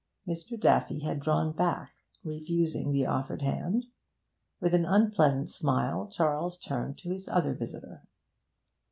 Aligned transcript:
Mr. 0.27 0.59
Daffy 0.59 1.01
had 1.01 1.19
drawn 1.19 1.51
back, 1.51 1.91
refusing 2.23 2.91
the 2.91 3.05
offered 3.05 3.43
hand. 3.43 3.85
With 4.59 4.73
an 4.73 4.83
unpleasant 4.83 5.51
smile 5.51 6.07
Charles 6.09 6.57
turned 6.57 6.97
to 6.97 7.11
his 7.11 7.27
other 7.29 7.53
visitor. 7.53 8.07